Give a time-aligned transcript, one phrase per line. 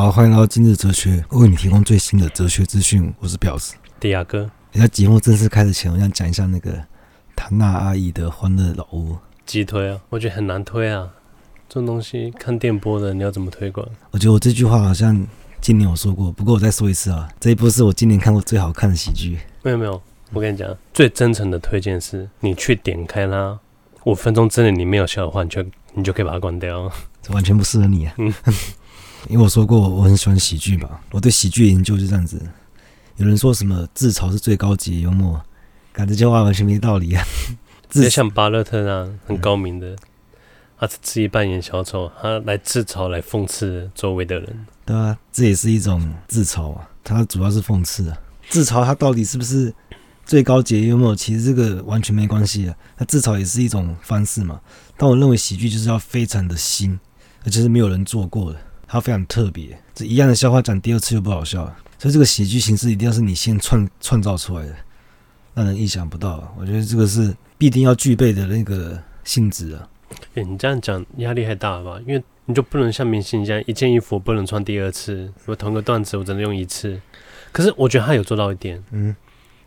[0.00, 3.12] 好，欢迎来到今日哲学，为你提供最新的哲学资讯。
[3.18, 4.50] 我是表示迪亚哥。
[4.72, 6.72] 你在节目正式开始前，我想讲一下那个
[7.36, 9.12] 唐娜阿姨的《欢乐老屋》。
[9.44, 11.06] 急推啊，我觉得很难推啊。
[11.68, 13.86] 这种东西看电波的，你要怎么推广？
[14.10, 15.26] 我觉得我这句话好像
[15.60, 19.38] 今年有说过，不过我再说一次啊，这一部是我今年看过最好看的喜剧。
[19.62, 23.60] 没有没有，我跟你讲，最真诚的推荐是，你去点开它，
[24.04, 25.62] 五分钟之内你没有笑的话，你就
[25.92, 26.90] 你就可以把它关掉。
[27.20, 28.14] 这完全不适合你啊。
[28.16, 28.32] 嗯
[29.28, 32.40] 因为我说过我很喜欢喜剧嘛，我对喜剧研究就这样子。
[33.16, 35.40] 有人说什么自嘲是最高级幽默，
[35.92, 37.24] 感觉这句话完全没道理啊。
[37.90, 39.98] 直接像巴勒特那样很高明的，嗯、
[40.78, 44.66] 他自己扮演小丑，他来自嘲来讽刺周围的人。
[44.86, 46.88] 对啊，这也是一种自嘲啊。
[47.04, 48.16] 他主要是讽刺啊，
[48.48, 49.74] 自嘲他到底是不是
[50.24, 51.14] 最高级的幽默？
[51.14, 52.76] 其实这个完全没关系啊。
[52.96, 54.60] 他自嘲也是一种方式嘛。
[54.96, 56.98] 但我认为喜剧就是要非常的新，
[57.44, 58.58] 而且是没有人做过的。
[58.92, 61.64] 它非常特别，这一样的笑话讲第二次又不好笑，
[61.96, 64.74] 所以这个喜剧形式一定要是你先创创造出来的，
[65.54, 66.52] 让人意想不到。
[66.58, 69.88] 我觉得这个是必定要具备的那个性质啊。
[70.34, 72.00] 哎、欸，你这样讲压力太大了吧？
[72.04, 77.00] 因为你就不能像明星一样，一件衣服我不能穿第二次，我同个段子我只能用一次。
[77.52, 79.14] 可是我觉得他有做到一点，嗯，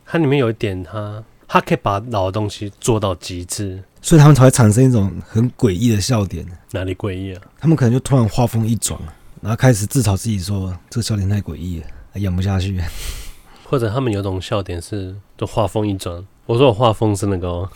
[0.06, 1.24] 它里面有一点他。
[1.46, 6.44] 他可以把老的东西做到极致，所以他们才会产生一种很诡异的笑点。
[6.72, 7.42] 哪里诡异啊？
[7.60, 9.00] 他们可能就突然画风一转，
[9.44, 12.82] 然后开始自嘲自己说：“这个笑点太诡异了，演不下去。
[13.68, 16.26] ”或者他们有种笑点是，就画风一转。
[16.46, 17.70] 我说我画风是那个、喔，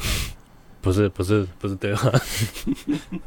[0.79, 2.09] 不是不是不是对话，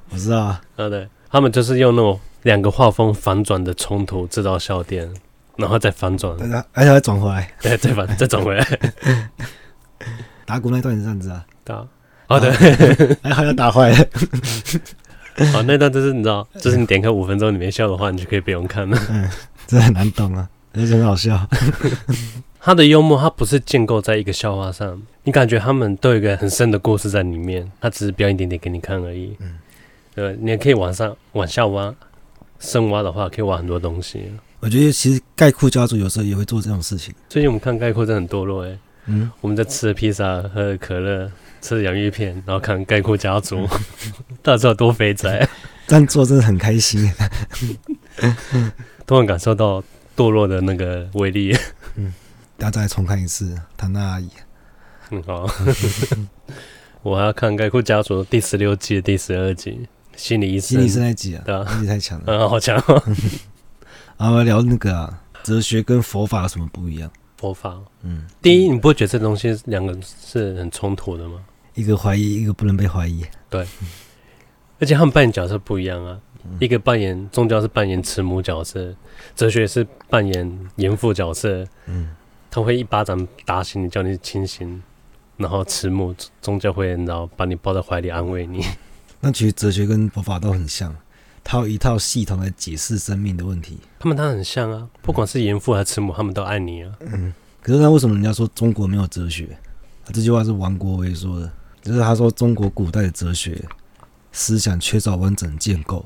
[0.08, 0.60] 我知道啊。
[0.76, 5.12] 啊对，他们就是用那种两个画风反转的冲突制造笑点，
[5.56, 6.34] 然后再反转，
[6.72, 8.66] 而且再转回来，对，再反再转回来。
[10.46, 11.86] 打鼓那段也是这样子啊，打，
[12.28, 12.50] 哦对，
[13.22, 13.98] 还 好像打坏了。
[15.56, 18.98] 哦，那段就是你知道，就是你点开五分钟里面笑的话，你就可以不用看了。
[19.10, 19.28] 嗯，
[19.66, 21.48] 这很难懂啊，而且很好笑。
[22.60, 29.34] 他的幽默，他不是建构在一个笑话上，你感觉他们都有一个很深的故事在里面，他只是表演一点点给你看而已。
[29.40, 29.54] 嗯，
[30.14, 31.94] 对，你也可以往上往下挖，
[32.58, 34.30] 深挖的话可以挖很多东西。
[34.60, 37.14] 我觉得其实概括家族有时候也会做这种事情。
[37.30, 38.78] 最近我们看概括真的很堕落哎。
[39.06, 43.66] 嗯，我们在吃披萨、喝可乐、吃洋芋片，然后看盖库家族，
[44.42, 45.48] 到底是有多肥宅？
[45.86, 47.12] 这样做真的很开心，
[49.06, 49.82] 突然感受到
[50.16, 51.56] 堕落的那个威力。
[51.96, 52.14] 嗯，
[52.56, 54.28] 大家再来重看一次唐娜阿姨。
[55.10, 55.46] 嗯，好。
[57.02, 60.68] 我还要看盖库家族第十六季的第十二集，心理医生。
[60.68, 61.42] 心理医生那集啊？
[61.46, 62.24] 对啊，那集太强了。
[62.26, 62.76] 嗯，好强。
[64.18, 67.10] 啊，我们聊那个啊，哲学跟佛法有什么不一样？
[67.38, 71.40] 佛法，嗯，第一，你不会觉得这东西两个是很冲突的吗？
[71.74, 73.24] 一个怀疑，一个不能被怀疑。
[73.48, 73.66] 对，
[74.78, 76.18] 而且他们扮演角色不一样啊。
[76.44, 78.94] 嗯、一个扮演宗教是扮演慈母角色，
[79.36, 81.66] 哲学是扮演严父角色。
[81.86, 82.10] 嗯，
[82.50, 84.82] 他会一巴掌打醒你，叫你清醒，
[85.36, 88.64] 然后慈母宗教会然后把你抱在怀里安慰你。
[89.20, 90.96] 那其实哲学跟佛法都很像。
[91.44, 96.92] 他有一套系统来解释生命的问题，他们当然很像啊，不管是严父还是慈母，他们都爱你啊。
[97.00, 97.32] 嗯，
[97.62, 99.48] 可是那为什么人家说中国没有哲学？
[100.12, 101.50] 这句话是王国维说的，
[101.82, 103.62] 就是他说中国古代的哲学
[104.32, 106.04] 思想缺少完整建构。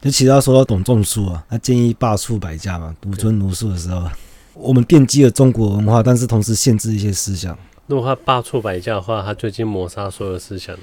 [0.00, 4.06] 就其实他说到董仲舒啊，他建议罢黜百家嘛，独尊儒术的时候，
[4.52, 7.56] 我们奠基了中国文化，但是同时限制一些思想。
[7.86, 10.82] 如果他罢黜百家的话，他就已经抹杀所有思想了。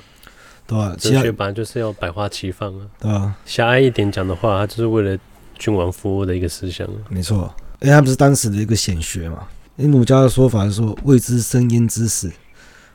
[0.66, 2.88] 对啊，哲学本来就是要百花齐放啊。
[3.00, 5.18] 对啊，狭隘一点讲的话，他就是为了
[5.59, 6.88] 君王服务的一个思想。
[7.08, 9.47] 没错，因为他不是当时的一个显学嘛。
[9.78, 12.31] 因为儒家的说法是说“未知生焉知死”，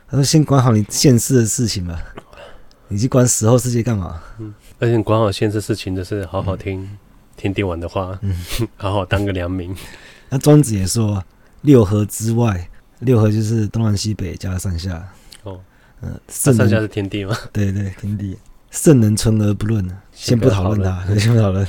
[0.09, 2.01] 他说先管好你现世的事情吧，
[2.87, 4.21] 你去管死后世界干嘛？
[4.39, 6.97] 嗯，而且你管好现世事情，就是好好听、嗯、
[7.35, 8.33] 听帝王的话，嗯，
[8.77, 9.75] 好好当个良民。
[10.29, 11.23] 那庄子也说
[11.61, 12.69] ：“六合之外，
[12.99, 15.05] 六合就是东南西北加上下。”
[15.43, 15.59] 哦
[16.01, 17.35] 嗯，上下是天地吗？
[17.51, 18.37] 对对，天地。
[18.71, 21.65] 圣人存而不论，先不讨论他，先不讨论。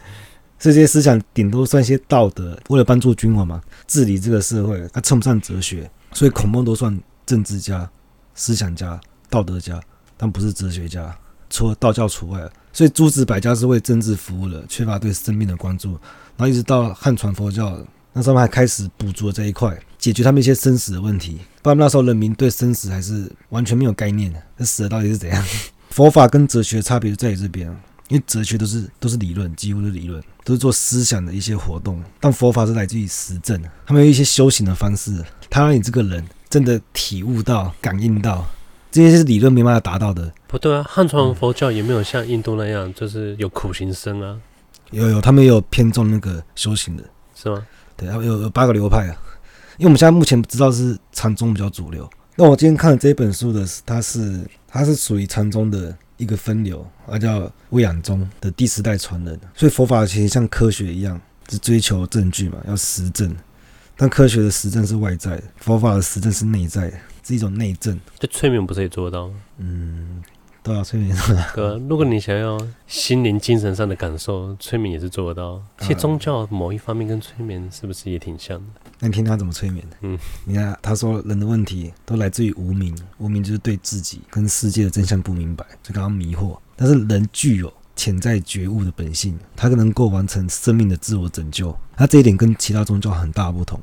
[0.58, 5.90] 这些思想顶多算一些道德，为了帮助君王嘛，治理这个社会，他称不上哲学。
[6.12, 7.88] 所以孔孟都算政治家、
[8.34, 9.80] 思想家、道德家，
[10.16, 11.16] 但不是哲学家，
[11.50, 12.40] 除了道教除外。
[12.72, 15.92] 所以诸子百家是为政治服务的，缺乏对生命的关注。
[16.36, 17.78] 然后一直到汉传佛教。
[18.16, 21.40] 那时候还开始补足了这一块，解决他们一些生死的问题。
[21.62, 25.44] 不然那时候人民对生死还是完全没有概念的，那死了到底是怎样？
[25.90, 27.68] 佛法跟哲学的差别就在于这边，
[28.06, 32.00] 因为哲学都是都是理论，几乎是理论，都是做思想的一些活动。
[32.20, 35.20] 但佛法是来自于实证，他们有一些修行的方式，
[35.50, 36.24] 他让你这个人
[36.54, 38.46] 真的体悟到、感应到
[38.92, 40.32] 这些是理论没办法达到的。
[40.46, 44.38] 不对啊，汉传佛教也没有像印度那样，就是有苦行僧啊。
[44.92, 47.02] 有有，他们也有偏重那个修行的，
[47.34, 47.66] 是吗？
[47.96, 49.16] 对，他们有有八个流派啊。
[49.78, 52.08] 因为我们现在目前知道是禅宗比较主流。
[52.36, 59.36] 那我今天看的这一本书的，它是它是属于禅宗的一个分流，它叫未养宗的第十代传人。
[59.56, 63.34] 所以佛法其实像科学一样，是追求证据嘛，要实证。
[63.96, 67.98] 但科学的实证是外在的，佛法的实证是内在的，是一种内证。
[68.18, 69.34] 这催眠不是也做得到吗？
[69.58, 70.22] 嗯。
[70.62, 71.14] 对啊，催眠。
[71.52, 75.62] 哥，如果你想要心灵、精神上的感受，催眠也是做得到。
[75.78, 78.80] 其实宗教某一方面跟催眠是不是也挺像的？
[78.98, 79.96] 那你听他怎么催眠的？
[80.00, 86.56] 嗯，你看他说人的问题都来自于无明，无明就是对自己跟世界的真相不明白，就刚刚迷惑。
[86.76, 87.70] 但是人具有
[88.04, 91.74] 潜在觉悟的本性，他能够完成生命的自我拯救。
[91.96, 93.80] 他这一点跟其他宗教很大不同，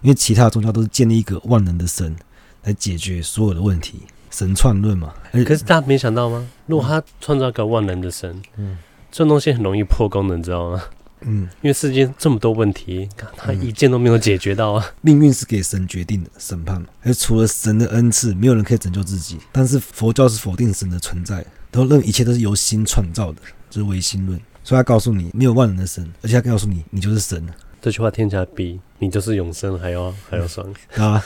[0.00, 2.16] 因为其他宗教都是建立一个万能的神
[2.62, 4.00] 来解决所有的问题。
[4.30, 6.48] 神创论嘛，可是大家没想到吗？
[6.64, 8.78] 如果他创造一个万能的神，嗯，
[9.12, 10.82] 这种东西很容易破功的，你知道吗？
[11.20, 13.06] 嗯，因为世界这么多问题，
[13.36, 14.86] 他一件都没有解决到啊。
[15.02, 19.38] 命运是给神决定的审判，而除了神的恩赐，没有人可以拯救自己。
[19.52, 24.40] 但是佛教是否定神的存在，都认为一切都是由心创造的，就是唯心论。
[24.64, 27.46] 所以他告诉你，没有万能的神，而且他告诉你，你就是神。
[27.80, 30.66] 这句话听起来比你就是永生还要还要爽
[30.96, 31.24] 啊！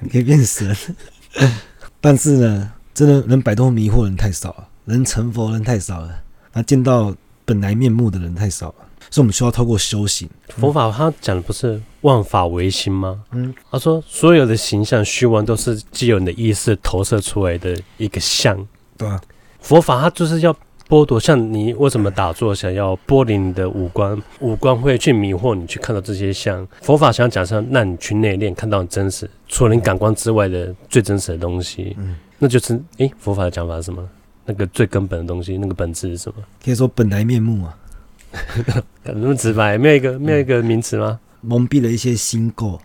[0.00, 0.76] 你可以变神。
[2.00, 6.22] 但是呢，真的能摆脱迷惑的人太少了，能成佛的人太少了，
[6.52, 7.14] 那见到
[7.44, 8.74] 本来面目的人太少了，
[9.10, 10.28] 所以我们需要透过修行。
[10.48, 13.22] 佛法他讲的不是万法唯心吗？
[13.30, 18.66] 嗯，他说所有的形象虚妄都是既有你的意识投射出来的一个像，
[18.98, 19.18] 对啊。
[19.60, 20.56] 佛法它就是要
[20.90, 26.66] 剥夺，像你为什么打坐想要剥离你的五官，五官会去迷惑你去看到这些像。
[26.82, 29.30] 佛法想要讲上，让你去内练，看到真实。
[29.46, 34.04] 除了你感官之外的最真实的东西，嗯，那就是诶、欸，佛法的讲法是什么？
[34.44, 36.42] 那个最根本的东西，那个本质是什么？
[36.64, 37.78] 可以说本来面目啊，
[39.04, 41.20] 那么直白，没有一个没有一个名词吗？
[41.40, 42.76] 蒙蔽了一些心垢，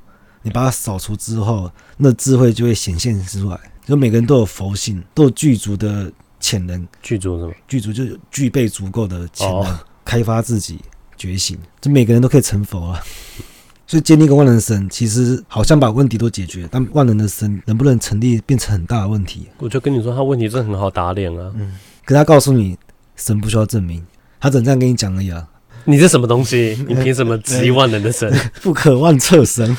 [0.44, 3.60] 你把它扫除之后，那智慧就会显现出来。
[3.84, 6.12] 就每个人都有佛性，都有具足的
[6.45, 6.88] 潜能。
[7.01, 7.53] 具足什么？
[7.68, 10.80] 具足就是具备足够的潜能，开发自己
[11.18, 11.57] 觉醒。
[11.81, 13.01] 这每个人都可以成佛啊。
[13.88, 19.47] 所以建立一个万能神，其实好像把问题都解决，但万能的神能不能成立，变成很大的问题。
[19.57, 21.51] 我就跟你说，他问题真的很好打脸啊。
[21.56, 22.77] 嗯，可他告诉你，
[23.15, 24.06] 神不需要证明，
[24.39, 25.48] 他只能这样跟你讲而已啊。
[25.83, 26.75] 你是什么东西？
[26.89, 28.31] 你凭什么质疑万能的神？
[28.63, 29.75] 不可万测神。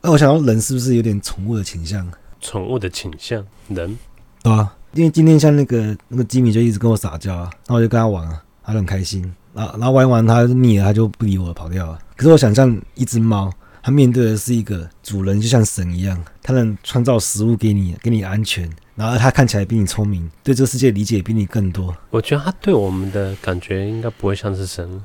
[0.00, 2.10] 那我想要，人是不是有点宠物的倾向？
[2.40, 3.98] 宠物的倾向，人，
[4.42, 4.75] 对啊。
[4.96, 9.22] 因为今天像那个那个吉米就一直跟我撒娇啊，然后我就跟他玩啊，他很开心。
[9.52, 11.98] 然后然后玩完他腻了，他就不理我了，跑掉了。
[12.16, 13.52] 可是我想象一只猫，
[13.82, 18.70] 它面对的是一个主人，就像神一样，它能创造食物给你，给你安全。
[18.94, 21.94] 然后它看起来比你聪明，对这个世界理解比你更多。
[22.08, 25.04] 我觉得它对我们的感觉应该不会像是神，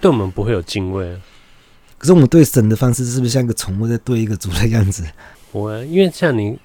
[0.00, 1.20] 对我们不会有敬畏。
[1.98, 5.04] 可是我们对神的方式是不是像一个宠物在对一个主的样子？
[5.52, 6.58] 我因为像你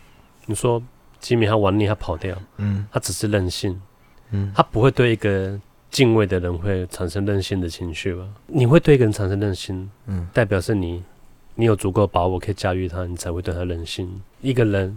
[0.45, 0.81] 你说
[1.19, 3.79] 吉米他玩腻他跑掉，嗯，他只是任性，
[4.31, 5.59] 嗯，他不会对一个。
[5.89, 8.27] 敬畏的人会产生任性的情绪吧？
[8.45, 11.01] 你会对一个人产生任性，嗯，代表是你，
[11.55, 14.21] 你有足够把握可以驾驭他，你才会对他任性。
[14.41, 14.95] 一个人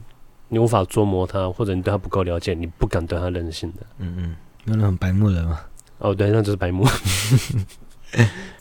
[0.49, 3.87] 你无法捉摸他，或者你对他不够了解，你不敢对他任性的。
[3.99, 5.61] 嗯嗯，那种很白目人嘛？
[5.99, 6.85] 哦，对，那就是白目。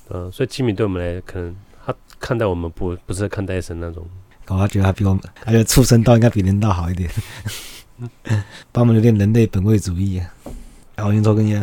[0.09, 1.53] 嗯， 所以吉米对我们来，可能
[1.83, 4.07] 他看待我们不不是看待神那种，
[4.55, 7.09] 我还觉得他比我们，他觉得畜生道应该比人道好一点，
[8.71, 10.25] 帮我们有点人类本位主义啊。
[10.95, 11.53] 然后，云州跟你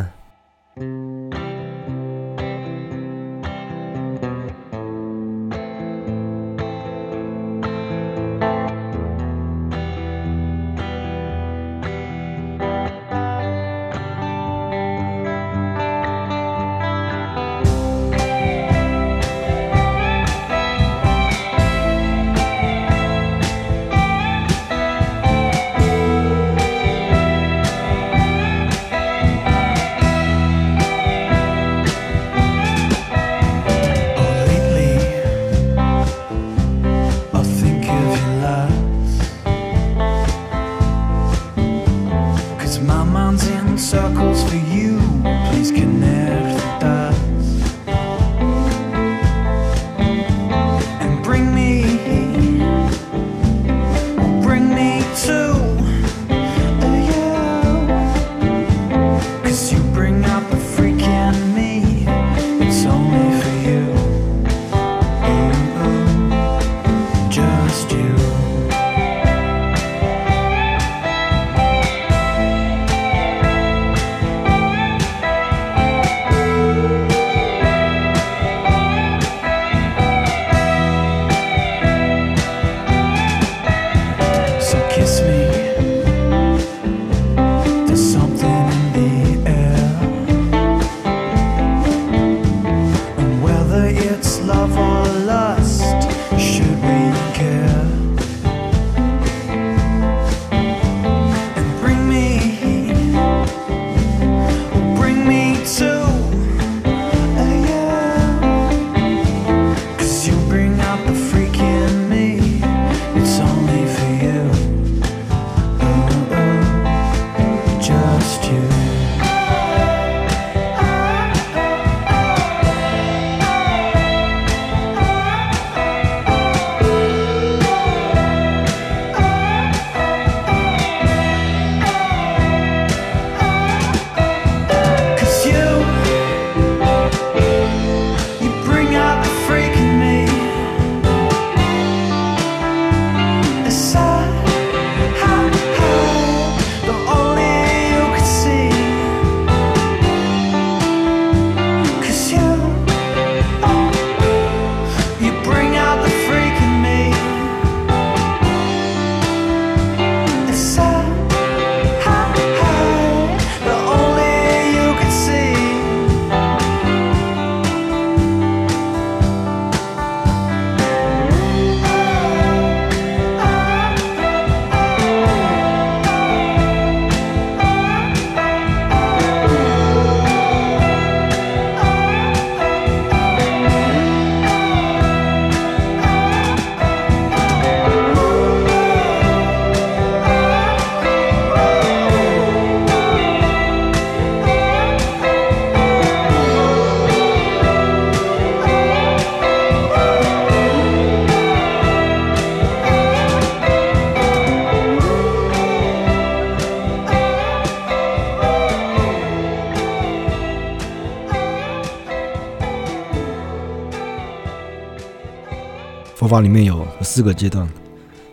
[216.26, 217.68] 佛法里面有有四个阶段，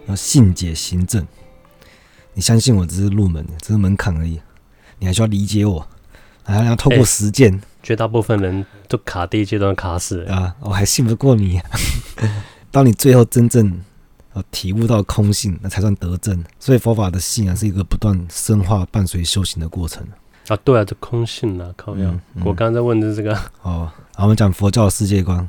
[0.08, 1.24] 要信解行证。
[2.34, 4.42] 你相信我只是入门，只是门槛而已。
[4.98, 5.88] 你还需要理解我，
[6.44, 7.54] 还要透过实践。
[7.54, 10.56] 欸，绝大部分人都卡第一阶段卡死啊！
[10.62, 11.62] 我还信不过你。
[12.72, 13.80] 当你最后真正
[14.50, 16.44] 体悟到空性，那才算得证。
[16.60, 20.04] 所以佛法的信仰是一个不断深化、伴随修行的过程。
[20.48, 22.12] 啊，对啊，这空性啊，靠样。
[22.12, 23.40] 嗯嗯、我刚刚在问的是这个。
[23.62, 25.48] 哦，我们讲佛教的世界观。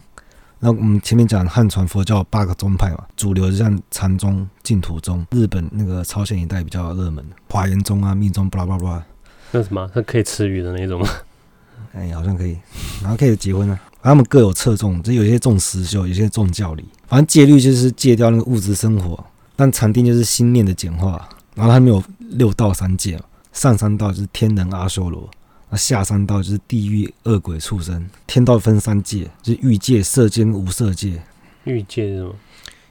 [0.64, 9.04] 那我们前面讲汉传佛教八个宗派嘛，主流就像禅宗、净土宗，日本那个朝鲜一带比较热门，华严宗啊、密宗，巴拉巴拉。
[9.52, 9.86] 那什么？
[9.94, 11.06] 那可以吃鱼的那种吗？
[11.92, 12.56] 哎，好像可以。
[13.02, 13.78] 然后可以结婚啊。
[14.02, 16.82] 他们各有侧重，就有些重实修，有些重教理。
[17.06, 19.22] 反正戒律就是戒掉那个物质生活，
[19.54, 21.28] 但禅定就是心念的简化。
[21.54, 23.20] 然后他们有六道三界，
[23.52, 25.28] 上三道就是天人阿修罗。
[25.76, 31.22] 下三道就是地狱恶鬼畜生，天道分三界，就是欲界、色界、无色界。
[31.64, 32.34] 欲界是什么？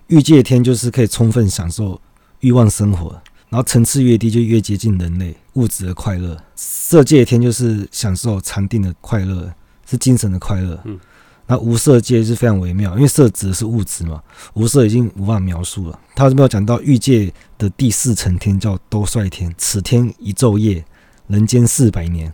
[0.08, 2.00] 欲界天就是可以充分享受
[2.42, 3.12] 欲望生活，
[3.50, 6.38] 然后层次越低就越接近人类物质的快乐。
[6.56, 9.54] 色界天就是享受禅定的快乐，
[9.86, 10.80] 是精神的快乐。
[10.86, 11.00] 嗯，
[11.48, 14.22] 那无色界是非常微妙，因为色指的是物质嘛，
[14.56, 16.00] 无色已经无法描述了。
[16.16, 20.84] 他这边有讲到欲界的第四层天叫兜率天，此天一昼夜，
[21.28, 22.34] 人间四百年。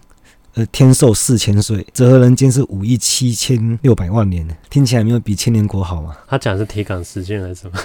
[0.59, 6.17] 呃，天寿四千岁，折合人间是五亿七千六百万年，听起来没有比千年国好吗？
[6.27, 7.79] 他讲的是体感时间还是什么？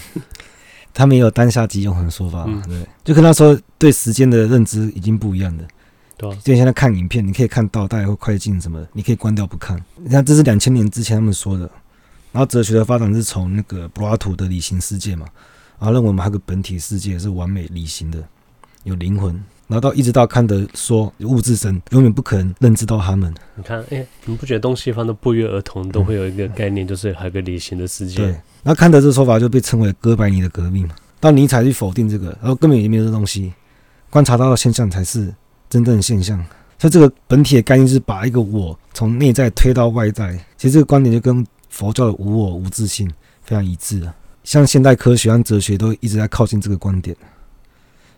[0.92, 2.62] 他们也有当下即永恒的说法嘛？
[2.66, 5.64] 对，就跟他说对时间的认知已经不一样了。
[6.18, 9.82] 对，就现在看影片，你可以看到大概会快进什么，你可以关掉不看。
[9.96, 11.70] 你看，这是两千年之前他们说的。
[12.30, 15.26] 然后哲学的发展是从那个柏拉图的理性世界嘛，
[15.78, 18.22] 然后认为我们还有个本体世界是完美理性的，
[18.84, 19.42] 有灵魂。
[19.72, 23.32] 然后到一直到康德说物质神永远不可能认知到他们。
[23.56, 28.16] 你看，哎，你不觉得东西方都不约而同都会有一个概念，就是还有个理性的世界？
[28.16, 28.36] 对。
[28.62, 30.94] 那康德这个说法就被称为哥白尼的革命嘛。
[31.18, 33.50] 到尼采去否定这个，然后根本也没有这东西，
[34.10, 35.32] 观察到的现象才是
[35.70, 36.36] 真正的现象。
[36.78, 40.36] 所以这个本体的概念是把一个我从内在推到外在。
[40.58, 43.10] 其实这个观点就跟佛教的无我无自性
[43.42, 44.14] 非常一致啊。
[44.44, 47.16] 像现代科学和哲学都一直在靠近这个观点。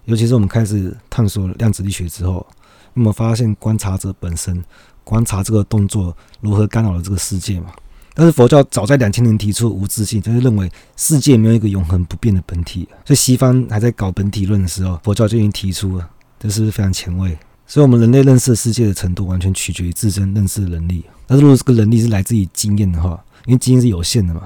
[0.06, 2.46] 尤其是我们开始探索量子力学之后，
[2.94, 4.62] 我们发现观察者本身
[5.02, 7.72] 观察这个动作如何干扰了这个世界嘛。
[8.16, 12.88] 但是佛教早在两千年提出无自性，就是认为世界没有一个永恒不变的本体。
[13.04, 16.08] 所以西方还在搞本体论的时候，佛教就已经提出了，
[16.38, 17.36] 这是不是非常前卫？
[17.66, 21.02] 所以，我们人类认识世界的程度完全取决于自身认识的能力。
[21.26, 24.42] 但是，如果这个能力是来自于经验的话，因为经验是有限的嘛，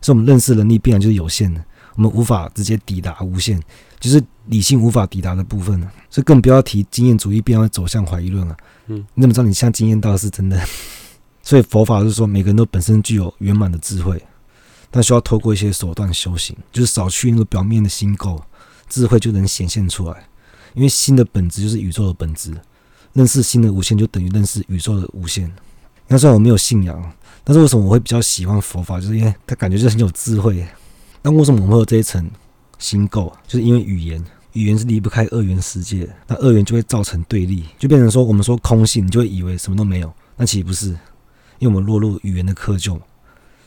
[0.00, 1.62] 所以我们认识能力必然就是有限的，
[1.96, 3.62] 我们无法直接抵达无限。
[4.02, 8.56] 就是理性无法抵达的部分了，所以更不要提经验主义必然会走向怀疑论了。
[8.88, 10.60] 嗯，你怎么知道你像经验到的是真的？
[11.40, 14.20] 所以佛法就是说，每个人都本身具有圆满的智慧，
[14.90, 18.42] 但需要透过一些手段修行，就是扫去那个表面的心垢，
[18.88, 20.28] 智慧就能显现出来。
[20.74, 22.52] 因为心的本质就是宇宙的本质，
[23.12, 25.48] 认识心的无限就等于认识宇宙的无限。
[26.08, 27.12] 那虽然我没有信仰，
[27.44, 29.00] 但是为什么我会比较喜欢佛法？
[29.00, 30.66] 就是因为它感觉就是很有智慧。
[31.22, 32.28] 那为什么我们会有这一层？
[32.82, 34.22] 心构就是因为语言，
[34.54, 40.88] 语言是离不开二元世界，那二元就会造成对立，就变成说我们说空性，你就会以为什么都没有，那其实不是，
[41.58, 42.98] 因为我们落入语言的窠臼。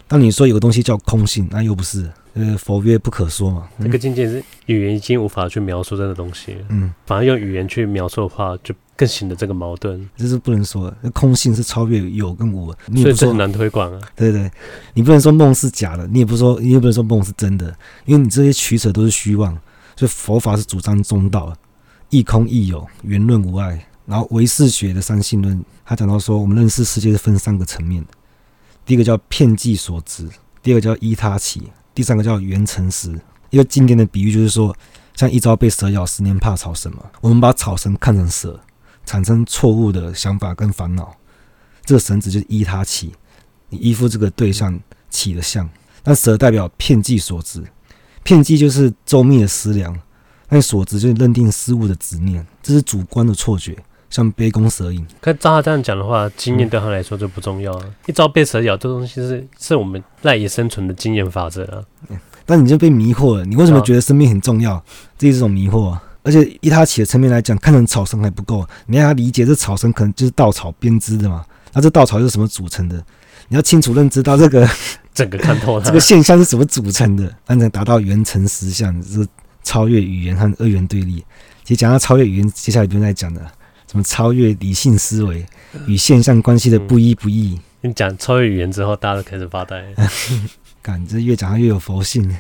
[0.08, 3.68] 当你说有个东西叫空性，那又不是，呃，佛曰不可说嘛。
[3.82, 10.10] 这个境界是语言已经无法去描述这个东西，嗯，反而用语言去描述的话，就更新的这个矛盾。
[10.16, 14.00] 这是不能说的，那空性是超越有跟无，所以这很难推广啊。
[14.16, 14.50] 对对，
[14.94, 17.76] 你不能说梦是假的，你也不说，你也不能说梦是真的，
[18.06, 19.58] 因为你这些取舍都是虚妄。
[19.98, 21.54] 所以佛法是主张中道，
[22.10, 23.88] 亦空亦有，圆润无碍。
[24.06, 28.10] 然后唯识学的三性论，他讲到说，我们认识世界是分三个层面的。
[28.86, 30.30] 第一个叫片计所知，
[30.62, 33.20] 第二个叫依他起，第三个叫缘成实。
[33.50, 34.76] 一个经典的比喻就是说，
[35.16, 37.04] 像一朝被蛇咬，十年怕草绳嘛。
[37.22, 38.60] 我们把草绳看成蛇，
[39.06, 41.16] 产生错误的想法跟烦恼。
[41.84, 43.14] 这个绳子就是依他起，
[43.70, 45.70] 你依附这个对象起的相。
[46.04, 47.64] 那蛇代表骗计所执，
[48.24, 50.00] 骗计就是周密的思量，
[50.50, 53.78] 那所执就是认定事物的执念，这是主观的错觉。
[54.08, 57.82] 像杯弓蛇影，可照他这样讲的话，经验对他来说就不重要了。
[57.86, 61.84] 嗯、一朝被蛇咬，这东西是是我们赖以生存的经验法则啊。
[62.46, 64.82] 但你就被迷惑了，你为什么觉得生命很重要？
[65.18, 66.04] 这是一种迷惑啊。
[66.26, 71.46] 而且以他起的层面来讲，看成草绳还不够，你要理解这草绳可能就是稻草编织的嘛。
[71.72, 72.98] 那这稻草是什么组成的？
[73.48, 74.68] 你要清楚认知到这个
[75.14, 79.28] 整个看透它， 这个现象是怎么组成的，才能达到原成实相，就是
[79.64, 81.24] 超越语言和二元对立。
[81.64, 83.52] 其实讲到超越语言，接下来不用再讲了。
[83.92, 85.46] 什么超越理性思维
[85.86, 89.84] 与现象关系的不一不异，你讲超越语言之后，大家都开始发呆。
[90.82, 92.36] 感觉越讲越有佛性。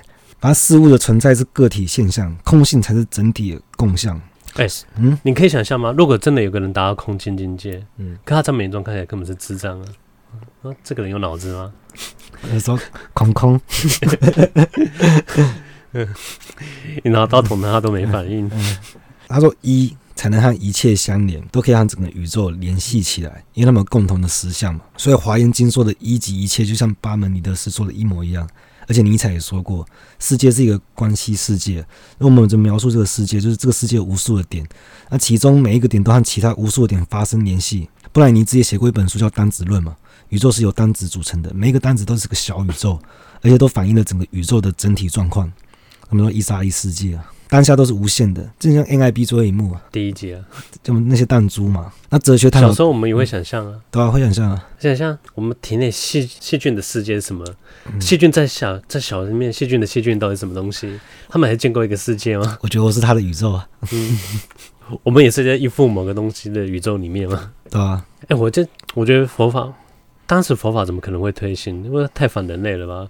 [0.45, 4.15] 反正事物的存在是个体现象，空性才是整体的共相。
[4.53, 5.91] 哎、欸，嗯，你可以想象吗？
[5.97, 9.86] 如果真的有个人达到空间境界，嗯，可他在美中看起来根本是智障啊！
[10.62, 11.73] 啊，这个人有脑子吗？
[12.53, 12.77] 有时候
[13.15, 13.60] 空空，
[17.03, 18.47] 你拿刀捅他，他都没反应。
[19.27, 19.97] 他说一。
[20.15, 24.79] 才能和一切相连，都可以和整个宇宙联系起来，因为他们有共同的实相嘛。
[24.95, 28.47] 所以《华严经》说的一即一切，就像巴门尼德斯说的一模一样。
[28.88, 29.86] 而且尼采也说过，
[30.19, 31.86] 世界是一个关系世界。
[32.17, 33.39] 那我们怎么描述这个世界？
[33.39, 34.67] 就是这个世界无数的点，
[35.10, 37.89] 那其中每一个点都和其他无数的点发生联系。
[38.12, 39.95] 布莱尼兹也写过一本书叫《单子论》嘛，
[40.30, 43.00] 宇宙是由单子组成的，每一个单子都是个小宇宙，
[43.41, 45.52] 而且都反映了整个宇宙的整体状况。
[46.08, 47.32] 他们说一沙一世界啊。
[47.47, 50.41] 当下都是无限的，就像 NIB 最后一幕啊，第一集啊，
[50.84, 51.91] 就那些弹珠嘛。
[52.10, 54.69] 那哲学探讨，小时候我们也会想象啊，嗯、对啊，会想象啊。
[54.79, 57.45] 想象我们体内细细菌的世界是什么？
[57.99, 60.99] 细、嗯、菌在小在小里面，细菌的细菌到底什么东西？
[61.29, 62.58] 他们还见过一个世界吗？
[62.62, 63.67] 我觉得我是他的宇宙啊。
[63.91, 64.17] 嗯，
[65.03, 67.51] 我们也是在依附某个东西的宇宙里面嘛。
[67.69, 68.03] 对啊。
[68.21, 69.71] 哎、欸，我这我觉得佛法，
[70.25, 71.84] 当时佛法怎么可能会推行？
[71.84, 73.08] 因为太反人类了吧？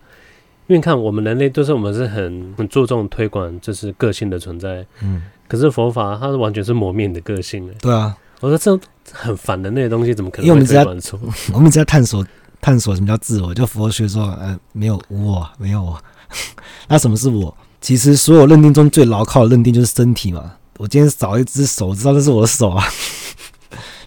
[0.67, 4.86] 因为你看，我们人类都是我们是很很注重推广，就是个性的存在。
[5.01, 7.69] 嗯，可是佛法它是完全是磨灭你的个性。
[7.80, 8.80] 对啊，我说这
[9.12, 11.19] 很烦的那些东西，怎么可能会推广出？
[11.54, 12.25] 我们只在探索
[12.60, 13.54] 探索什么叫自我。
[13.54, 16.01] 就佛学说，呃，没有无我，没有我。
[16.89, 17.56] 那什么是我？
[17.80, 20.54] 其实所有认定中最牢靠的认定就是身体嘛。
[20.78, 22.84] 我今天少一只手，知道这是我的手啊，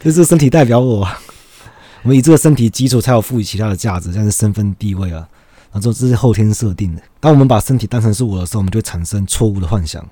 [0.01, 1.09] 就 这个身体代表我。
[2.03, 5.29] 我们以这个身体基础，才有赋予其他的价值，像是身份地位啊。
[5.79, 7.03] 然后这是后天设定的。
[7.21, 10.03] 当我们把身体当成是我的时候，我们就会产生错误的幻想，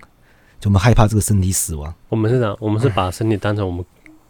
[0.60, 1.92] 就我们害怕这个身体死亡。
[2.08, 3.84] 我们是这样，我们是把身体当成我们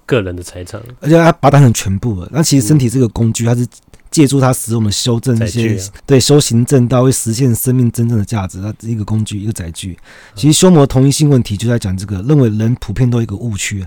[0.05, 2.29] 个人的财产，而且他把它当成全部了。
[2.33, 3.66] 那其实身体这个工具，它是
[4.11, 8.62] 借助它使我们修正一些，对，修行正道，会实现生命真正的价值。
[8.62, 9.99] 它是一个工具，一个载具。
[10.35, 13.85] 其实修魔同一性问题就在讲这个，认为人普遍都有一个误区，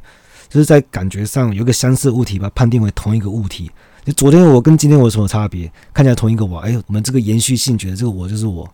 [0.50, 3.72] 就是在感觉上有一个相似物体，把它判定为同一个物体。
[4.06, 5.72] 就昨天我跟今天我有什么差别？
[5.94, 8.68] 看起来同一个我，哎，我们这个延续性觉得这个我就是我，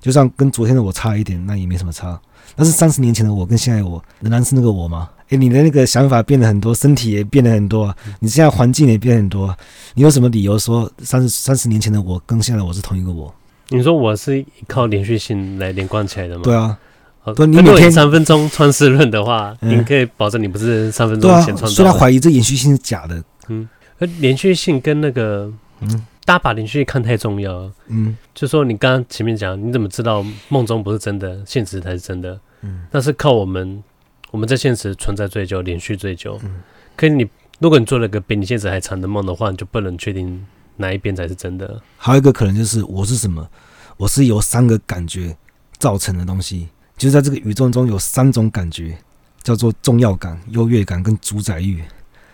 [0.00, 2.20] 就算跟昨天的我差一点，那也没什么差。
[2.54, 5.08] 但是三十年前的我跟现在我仍然是那个我吗？
[5.28, 9.54] 哎，你的那个想法变得很多，身体也变得很多，你现在环境也变很多，
[9.94, 13.34] 你有什么理由说三十三十年前的我跟现在的我是同一个我？
[13.70, 16.42] 你说我是靠连续性来连贯起来的吗？
[16.44, 16.78] 对啊，
[17.20, 21.72] 好，对，你每天三分钟创世论的话，嗯、你可以保证你不是三分钟前创造的。
[21.72, 23.68] 虽然怀疑这延续性是假的，嗯。
[23.98, 32.38] 而连续性跟那个，嗯，大家把连续性看太重要，嗯，就说你刚刚前面讲，你怎么知道梦中不是真的，现实才是真的？
[32.62, 33.82] 嗯，那是靠我们，
[34.30, 36.38] 我们在现实存在最久，连续最久。
[36.44, 36.62] 嗯，
[36.96, 37.26] 可是你，
[37.58, 40.44] 如果你做了个比你现实还长的梦的话，你就不能确定
[40.76, 41.80] 哪一边才是真的。
[41.96, 43.48] 还有一个可能就是，我是什么？
[43.96, 45.34] 我是由三个感觉
[45.78, 48.98] 造成的东西，就是在这个宇宙中有三种感觉，
[49.42, 51.82] 叫做重要感、优越感跟主宰欲。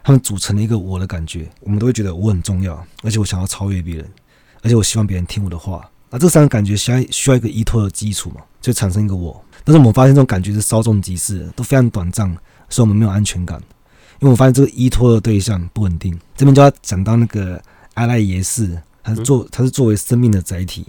[0.02, 4.10] 他们组成了一个我的感觉，我们都会觉得我很重要，而且我想要超越别人，
[4.62, 5.88] 而且我希望别人听我的话。
[6.10, 9.42] 那这三个感觉需要需要一个依托的基础嘛，就产生一个我。
[9.64, 12.28] 但是我们发现这种感觉是稍纵即逝，都非常短暂，
[12.68, 13.58] 所以我们没有安全感。
[14.20, 16.18] 因为我发现这个依托的对象不稳定。
[16.36, 17.60] 这边就要讲到那个
[17.94, 20.86] 阿赖耶识，它是作它是作为生命的载体。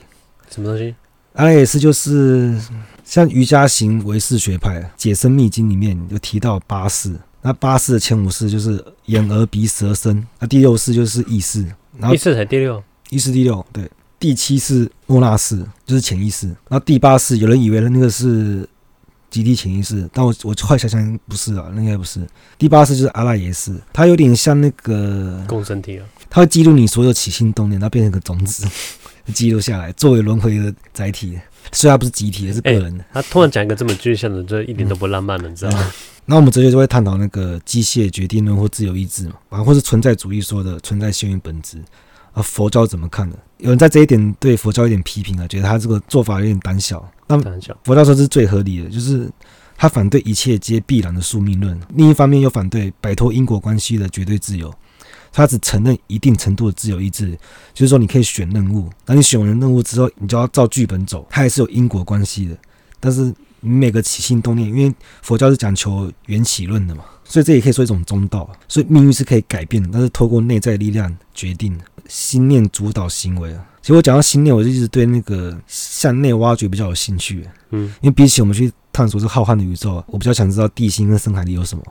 [0.50, 0.94] 什么东西？
[1.34, 2.60] 阿赖耶识就是
[3.04, 7.16] 像瑜伽行唯识学派《解生密经》里面有提到八识。
[7.46, 11.62] 那八识的前五识就是眼耳鼻舌身，那第六识就是意识，
[11.98, 18.68] 然后意识才第六，意识第六，对，第七是末那识，就是潜意识，然后第八识有人以为那个是
[19.30, 22.26] 集体潜意识，但我我后来想想不是啊，那应该不是，
[22.58, 28.66] 第八识就是阿赖耶识，它有点像那个共生体啊，它会记录你所有起心动念，它变成一个种子，
[29.34, 31.38] 记录下来作为轮回的载体，
[31.74, 33.04] 虽然它不是集体，而是个人的。
[33.12, 35.92] 他突然讲一个这么具象的，就一点都不浪漫了，嗯、你知道吗？
[36.26, 41.78] 那我们哲学就会探讨那个机械决定论或自由意志嘛，啊，或是存在主义说的存在先于本质
[42.32, 42.42] 啊。
[42.42, 43.38] 佛教怎么看的？
[43.58, 47.06] 有人在这一点对佛教有点批评啊，觉得他这个做法有点胆小。
[47.28, 47.38] 那
[47.84, 49.30] 佛教说是最合理的，就是
[49.76, 54.74] 他反对一切皆必然的宿命论，另一方面又反对摆脱因果关系的绝对自由。
[55.34, 57.32] 他只承认一定程度的自由意志，
[57.74, 62.58] 就是说你可以选任务，那你选完任务之后，你就要照剧本走，它也是有因果关系的，
[63.02, 63.34] 但是。
[63.64, 68.48] 你每个起心动念，因为佛教是讲求缘起论的嘛，所以这也可以说一种中道。
[68.68, 73.66] 所以命运是可以改变的，但是透过内在力量决定，心念主导行为啊。
[73.82, 77.48] 其实我讲到心念，我就一直对那个向内挖掘比较有兴趣。
[77.72, 81.84] 嗯，因为比起我们去探索这浩瀚的宇宙，我比较想知道地心跟深海里有什么。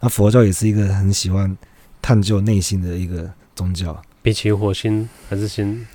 [0.00, 1.56] 那佛教也是一个很喜欢
[2.00, 4.00] 探究内心的一个宗教。
[4.22, 5.86] 比起火星，还是先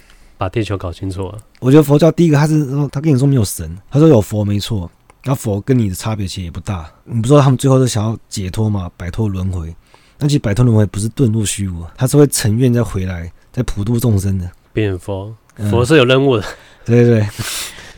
[0.41, 1.37] 把地球搞清楚啊。
[1.59, 4.89] 我觉得佛教第一个，他是说他跟你说没有神，他说有佛没错，
[5.23, 6.89] 那佛跟你的差别其实也不大。
[7.03, 9.71] 你不说他们最后是想要解脱嘛，摆脱轮回。
[10.17, 14.49] 那其实摆脱轮回不是遁入虚无，他是会成愿再回来，再普度众生的。
[14.73, 15.31] 变佛，
[15.69, 16.41] 佛是有任务的。
[16.41, 16.45] 嗯、
[16.85, 17.27] 对对对。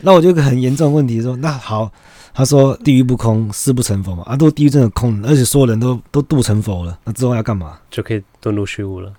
[0.02, 1.90] 那我就有个很严重的问题说，那好。
[2.34, 4.24] 他说：“地狱不空，誓不成佛嘛。
[4.24, 7.78] 啊，都地狱真的空，而且所有人都都度成佛了，那之后要干嘛？
[7.90, 9.12] 就可以遁入虚无了。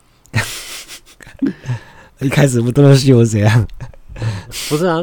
[2.26, 3.68] 一开始不遁入虚无是怎样？
[4.68, 5.00] 不是啊，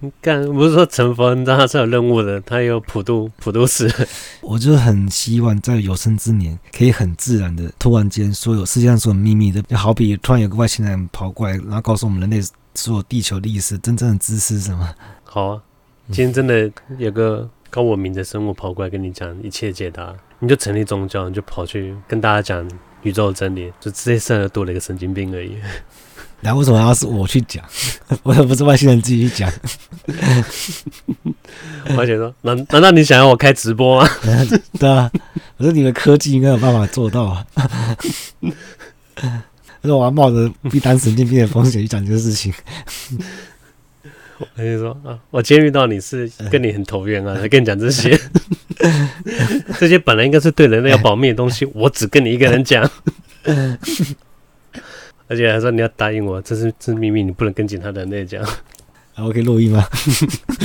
[0.00, 3.90] 你干不是说成佛，你知道他是有任务的，他有普渡普渡世。
[4.42, 12.40] 我就很希望在有生之年，可以很自然的，突然间所有世界上所有秘密的，就好比突然有个外星人跑过来，然后告诉我们人类
[12.74, 14.94] 所有地球历史真正的知识是什么？
[15.24, 15.62] 好啊。”
[16.10, 22.68] 今天真的有个高文明的生物跑过来跟你讲一切解答，你就成立宗教，你就跑去跟大家讲
[23.02, 25.56] 宇宙的真理，就这些事儿多了一个神经病而已。
[26.42, 27.64] 然后为什么要是我去讲？
[28.24, 29.50] 我又不是外星人自己去讲。
[31.96, 34.08] 我姐说：难难道你想要我开直播吗？
[34.78, 35.10] 对啊，
[35.56, 37.46] 我说你们科技应该有办法做到啊。
[39.82, 42.52] 我说我要冒着必当神经病的风险去讲这个事情。
[44.38, 48.18] 我跟你说啊，我今天遇到你是跟你很投缘啊，才跟你讲这些。
[49.78, 52.88] 这些本来应该是对人类要保密的东西，我只跟你一个人讲。
[55.32, 58.44] 而且还说你要答应我，这是这是秘密，你不能跟其他人类讲。
[59.14, 59.82] 啊，我可以录音吗？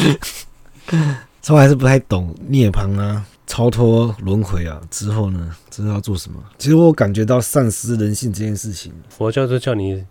[1.41, 6.43] 这我还是不太懂涅槃啊，超脱轮回啊，之后呢，这是要做什么？
[6.57, 10.03] 其实我感觉到丧失人性这件事情，佛教就叫你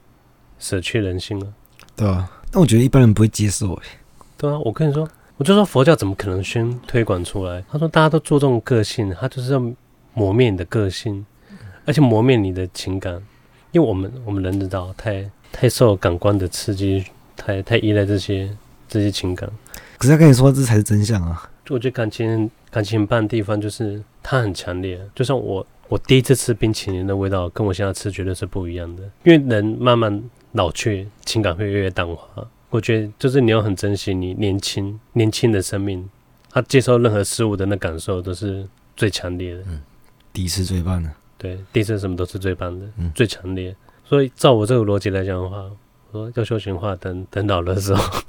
[0.58, 1.46] 舍去人性了，
[1.94, 2.30] 对啊？
[2.50, 3.82] 但我觉得一般人不会接受哎。
[4.38, 7.62] 对啊，我跟你说，我就说佛教怎么可能先推广出来？
[7.70, 9.62] 他说大家都注重个性，他就是要
[10.14, 11.26] 磨灭你的个性，
[11.84, 13.22] 而且磨灭你的情感，
[13.76, 17.04] 因为我们我们人知道太太受感官的刺激，
[17.36, 18.48] 太太依赖这些
[18.88, 19.46] 这些情感。
[19.98, 21.50] 可是他跟你说这才是真相啊！
[21.62, 30.22] 就我觉得感情感情很棒的地方就是它很强烈，就像我我第一次吃冰淇淋的味道，跟我现在吃绝对是不一样的，因为人慢慢。
[30.52, 32.48] 老去，情感会越来越淡化。
[32.70, 36.08] 我觉得就是你要很珍惜你年轻年轻的生命，
[36.50, 39.60] 他接受任何事物的那感受都是最强烈的。
[39.68, 39.82] 嗯，
[40.32, 41.10] 第一次最棒的。
[41.38, 43.74] 对，第一次什么都是最棒的，嗯、最强烈。
[44.04, 45.56] 所以照我这个逻辑来讲的话，
[46.10, 48.22] 我说要修行的话，等等老的时候，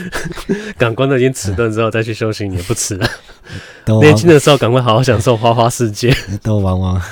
[0.78, 3.08] 感官都已经迟钝之后再去修行也不迟了。
[4.00, 7.02] 年轻的时候赶快好好享受花花世界， 都玩玩。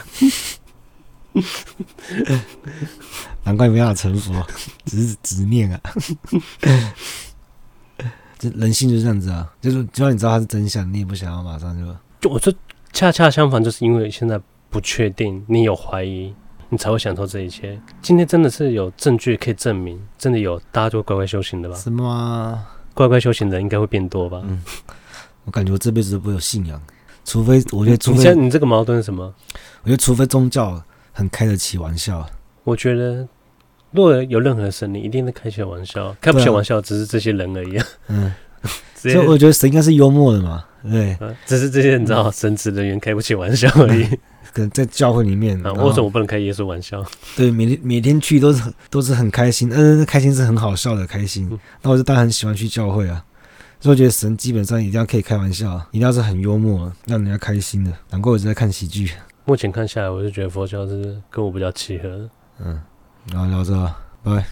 [3.42, 4.46] 难怪没办法成佛，
[4.86, 5.80] 只是执念啊！
[8.38, 11.84] 这人性就是这样子啊，就是就算你知道它是真相，你也不想要马上就……
[12.20, 12.52] 就我说
[12.92, 14.40] 恰恰相反，就是因为现在
[14.74, 16.34] 不确定，你有怀疑，
[16.68, 17.80] 你才会享受这一切。
[18.02, 21.76] 今天真的是有证据可以证明，真的有，大家就乖乖修行的吧？
[21.76, 22.74] 什么啊？
[22.92, 24.42] 乖乖修行的应该会变多吧？
[24.44, 24.60] 嗯，
[25.44, 26.82] 我感觉我这辈子都不会有信仰，
[27.24, 29.32] 除非我觉得，除非你，你这个矛盾是什么？
[29.84, 30.82] 我觉得除非宗教
[31.12, 32.28] 很开得起玩笑。
[32.64, 33.28] 我觉得。
[33.92, 37.80] 如果有任何神，你一定是开起玩笑，开不起玩笑，只是这些人而已。
[38.08, 38.34] 嗯，
[38.96, 44.08] 所以我觉得神应该是幽默的嘛，对，啊、只是这些你知道，神职人员开不起玩笑而已。
[44.54, 47.04] 可能在教会里面，啊，为什么我不能开耶稣玩笑？
[47.36, 51.58] 对，每天每天去都是都是很开心，嗯、呃，开心是很好笑的开心。
[51.82, 53.22] 那我就当然很喜欢去教会啊，
[53.80, 57.92] 所以我觉得神基本上一定要可以开玩笑，一定要是很幽默，让人家开心的。
[58.10, 59.10] 难怪我一直在看喜剧。
[59.44, 62.30] 目前看下来，我就觉得佛教是跟我比较契合的。
[62.60, 62.80] 嗯。
[63.32, 63.74] 然后聊这，
[64.22, 64.44] 拜。